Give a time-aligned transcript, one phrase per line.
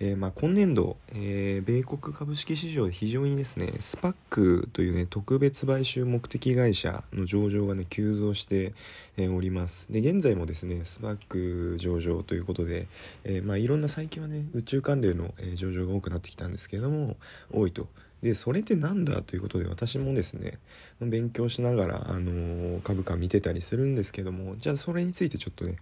[0.00, 8.74] えー、まあ今年度、えー、米国株式市場で非常にですねスパックというね特別買収目的会社の上場がね急増して、
[9.16, 9.92] えー、おります。
[9.92, 12.88] で現在もですねスパック上場ということで、
[13.24, 17.16] えまあいろんな最近はね宇宙関連の、え上場が多くなってきたんですけども
[17.52, 17.86] 多いと。
[18.24, 20.58] でそれって何だということで私もですね
[20.98, 25.76] 勉強しながら、あの株価見てたりするんですけどもじゃあそれについてちょっとね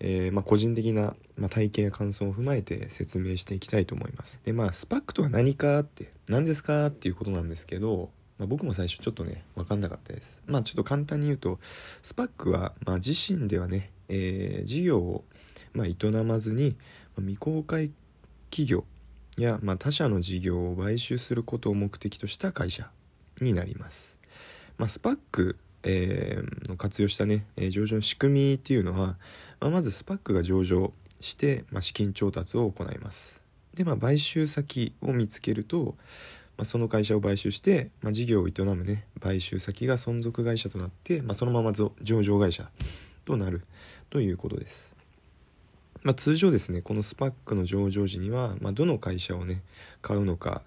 [0.00, 4.38] えー、まあ、個人的な、まあ、体験や感想を踏まえて説明していきたいと思います。
[4.44, 10.42] でまあスパックとは何かって何ですかっていうことなんですけど、まあ、僕も最初ちょっとね分かんなかったです。
[10.46, 11.60] まあちょっと簡単に言うと
[12.02, 15.24] スパックは、ま、自身ではね、えー、事業を、
[15.74, 15.94] ま、営
[16.24, 16.76] まずに、
[17.16, 17.92] ま、未公開
[18.50, 18.84] 企業
[19.36, 22.90] や、ま、他社の事業を買収することを目的とした会社
[23.40, 24.18] になります。
[24.78, 29.16] まあ、スパックえー、活用したね、えー、上場の仕組みっていうのは、
[29.60, 33.42] まあ、まずスパックが上場して、まあ、資金調達を行います。
[33.74, 35.94] で、まあ、買収先を見つけると、
[36.56, 42.68] まあ、その会社を買収して、まあ、事業を営むね買収先が存続会社となって、まあ、そのまま上場会社
[43.24, 43.62] となる
[44.10, 44.94] ということです。
[46.02, 49.62] まあ、通常ですねこのスパックの上場時には、まあ、どの会社をね
[50.02, 50.62] 買うのか、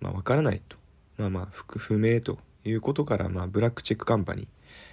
[0.00, 0.76] まあ、分からないと。
[1.18, 4.46] まあまあ不明ということから、まあ、ブラックチェックカンパニー、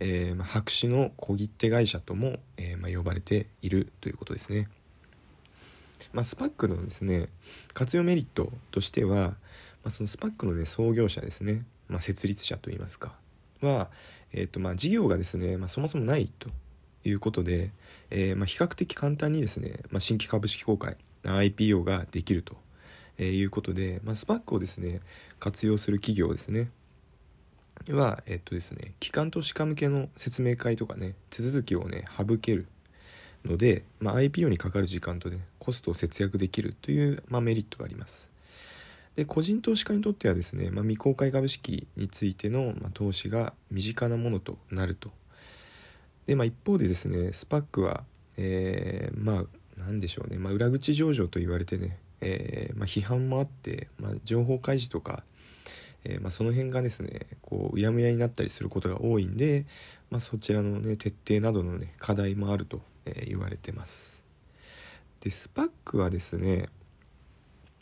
[0.00, 4.66] えーまあ、白紙の小切手会社とも、えーまあ、呼ばれているということですね。
[6.12, 7.28] まあ、スパックのですね
[7.72, 9.36] 活用メリットとしては、ま
[9.86, 13.14] あ、そのスパックの、ね、創業者ですね、まあ、設立者といいますか
[13.62, 13.88] は、
[14.32, 16.50] えーとまあ、事業がですね、まあ、そもそもないと
[17.04, 17.70] いうことで、
[18.10, 22.56] えーまあ、比較的簡単にですね、まあ、新規株式公開 IPO ができると、
[23.18, 25.00] いうことで、まあ、スパックをですね
[25.40, 26.70] 活用する企業ですね
[27.88, 32.66] は、えっとですね、機関投資家向けの説明会とかね、手続きをね、省ける
[33.44, 38.30] ので、まあ、IPO にかかる時間とね、コストを節約できるという、まあ、メリットがあります。
[39.14, 45.10] で、個人投資家にとってはですね、まあ、未公開株式についての、ま、投資が身近なものとなると。
[46.26, 48.04] で、まあ、一方でですね、スパックは、
[48.36, 49.44] えー、ま
[49.78, 55.22] あ、なんでしょうね、ま、裏口上場と言われてね、えーま、批判もあって、ま、情報開示とか、
[56.08, 59.66] えー、まあ、その辺がですねこううやむやになったりすることが多いんで、
[60.10, 64.22] まあ、そちらのね徹底などのね課題もあると、えー、言われてます。
[65.20, 66.68] でスパックはですね、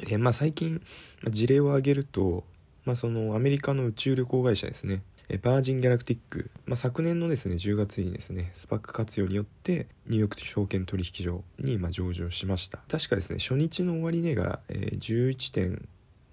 [0.00, 0.80] えー、まあ、最近
[1.28, 2.44] 事例を挙げると、
[2.84, 5.02] まあ、そのアメリカの宇宙旅行会社ですね
[5.42, 14.98] バージン・ギャラクティック、まあ、昨年のですね10月にですねスパック活用によってニューヨーク証券取引所にま上場しました確かですね初日の終値が、えー、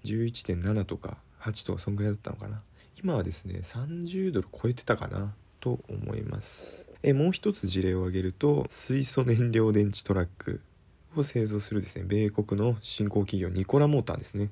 [0.04, 2.62] 11.11.7とか8とかそんぐらいだったのかな。
[2.96, 5.34] 今はですね30ドル超えてたかな。
[5.64, 6.90] と思います。
[7.02, 10.60] えもう一つ事例を挙げると水素燃料電池トラック
[11.16, 14.50] を製造するですね米国の新興企業ニコラモーターですね。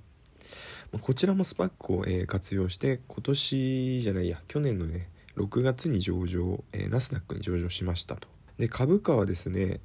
[1.03, 8.29] こちらもスパックを、え活用して今年じゃないや去年のね6月に上場、え、ナスダックに上場しましたと。
[8.59, 9.81] で株価はですね、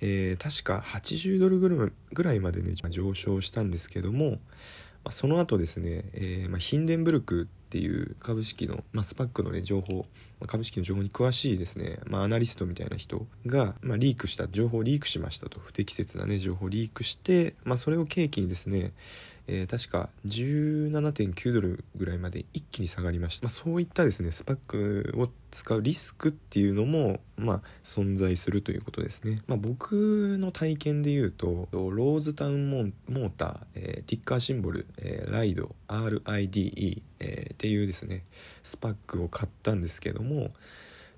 [0.00, 4.38] えー、確か80ドルぐらいまでね上昇したんですけども
[5.06, 10.04] まあ、その後ですね、えー、まあ、ヒンデンブルクっていう株式の、まあ、スパックのね情報、
[10.40, 15.60] ま株式の情報に詳しいですね、まアナリストみたいな人が、まリークした情報をリークしましたと。
[15.60, 18.94] 不適切なね情報をリークして、まそれを契機にですね、
[19.48, 38.24] えー、確か17.9ドルぐらいまで一気に下がりました、まあ、そういったですねスパックを使うリスクっていうのも、まあ、存在するということですね、まあ、僕の体験で言うとローズタウンモーター、えー、ティッカーシンボル、えー、ライド RIDE、えー、っていうですね
[38.62, 40.50] スパックを買ったんですけども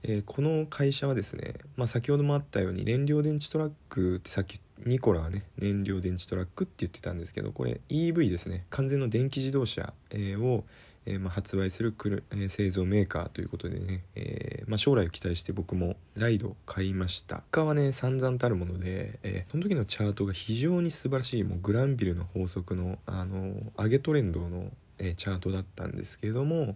[0.04, 10.64] えー、この会社はですね、まあ、先ほどもあったように燃料電池トラックってさっきニコラはね燃料電池トラックって言ってたんですけどこれ EV ですね完全の電気自動車、え、を、
[11.06, 11.94] えー、まあ、発売する、
[12.30, 26.74] え、製造メーカーということでね、えまあ、将来を期待して僕もライド買いました他はね散々たるもので、えその時のチャートが非常に素晴らしいもうグランビルの法則のあの上げトレンドの、えチャートだったんですけども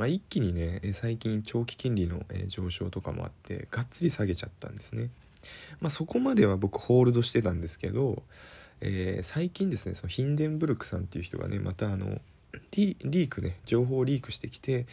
[0.00, 5.10] まあ、一気にね最近長期金利の上昇とかもあってがっつり下げちゃったんですね。
[5.80, 8.22] まあ、そこまでは僕ホールドしてたんですけど、
[8.80, 12.18] えー、最近ですねそのヒンデンブルクさんっていう人がねまたあの
[12.72, 14.86] リークね情報をリークしてきて、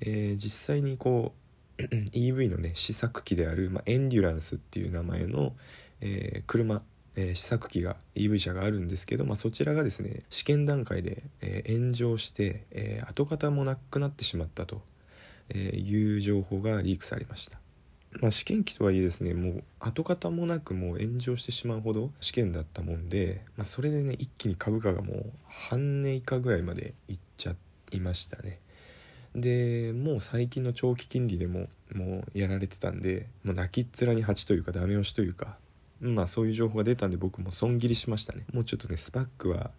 [0.00, 1.32] えー、実際にこ
[1.78, 1.82] う
[2.12, 5.52] EV のね試作機である、まあ、エンデュランスっていう名前の、
[6.00, 6.82] えー、車
[7.14, 14.82] えー、試作機が EV 車があるんですけど、まあ、そちらがですね試験段階で、えー、炎上して、えー、跡形もなくなってしまったと
[15.54, 17.58] いう情報がリークされました。
[18.20, 27.54] まあ、試験機とはいえですねもう跡形もなくもう炎上してしまうほど試験だったもんで、まあ、それでね一気に株価がもう半値以下ぐらいまでいっちゃ
[27.90, 28.58] いましたね。
[29.34, 35.56] でもう最近の長期金利でももうやられてたんでもう泣きっ面に蜂というかダメ押しというか
[36.00, 38.44] まあそういう情報が出たんで僕も損切りしましたね。
[38.52, 39.70] もうちょっとねスパックは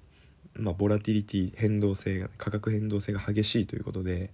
[0.56, 4.32] まあボラティリティ変動性が価格変動性が激しいということで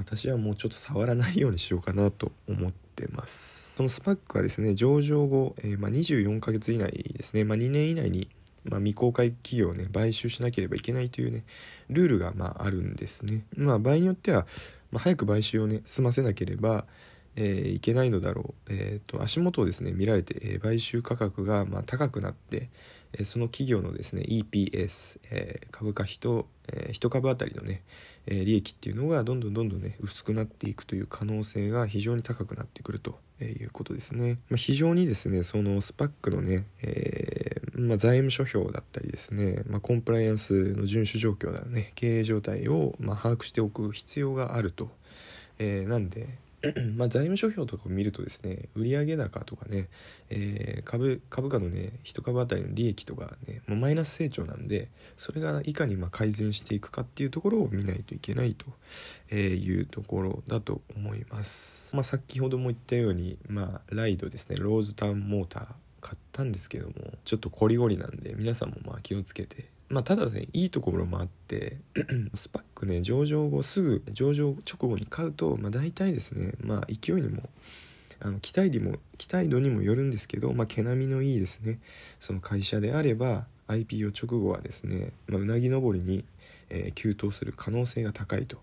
[0.00, 3.74] 私はもうちょっと触らないようにしようかなと思ってます。
[3.76, 8.28] そのスパックはですね上場後、えー、まあ、24ヶ月以内ですね、まあ、2年以内に
[8.64, 11.44] まあ、未公開企業をね買収しなければいけないというね
[11.88, 13.44] ルールがまああるんですね。
[13.56, 14.46] まあ場合によっては、
[14.90, 16.84] ま、早く買収をね済ませなければ、
[17.36, 22.68] えー、いけないのだろう、えーと、足元をですね見られて、えー、買収価格がまあ高くなって、
[23.12, 27.82] え、その企業のですね EPS、え、株価1、え、1株当たりのね、
[28.26, 44.90] え、利益っていうのがどんどんどんどんね薄くなっていくという可能性が非常に高くなってくるということですね、まあ、非常にですねそのスパックのね、えー、まあ、財務諸表だったりですね、まあ、コンプライアンスの遵守状況だね経営状態をま把握しておく必要があると、
[45.58, 46.38] えー、なんで
[46.96, 49.88] まあ、財務諸表とかを見るとですね売上高とかね、
[50.28, 65.66] えー、株株価のね1株当たりの利益とかね、まあ、マイナス成長なんでそれがいかにま改善していくかっていうところを見ないといけないというところだと思います、まあ、先ほども言ったように、まあ、ライドですねローズタウンモーター
[66.02, 71.78] 買ったんですけどもちょっとコリゴリなんで皆さんもまあ気をつけてまあ、ただねいいところもあって
[72.34, 77.42] スパックね上場後すぐ上場直後に買うと、まあ、大体ですねまあ勢いにも
[78.20, 81.80] あの期待にも期待度にもよるんですけど、まあ、毛並みのいいですね
[82.20, 86.24] その会社であれば IPO 直後はですね、まあ、うなぎ登りに、
[86.68, 88.58] えー、急騰する可能性が高いと、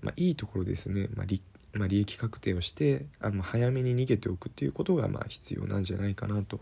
[0.00, 1.42] まあ、いいところですね、まあ利
[1.74, 6.60] まあ、利益確定をしてあの早めに逃げておくっていうことがまあ必要なんじゃないかなと、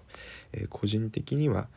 [0.52, 1.68] えー、個人的には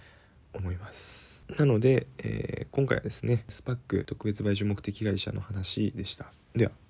[0.53, 1.32] 思います。
[1.57, 6.31] なので、えー、今回はですねスパック特別買収目的会社の話でした。
[6.55, 6.82] では。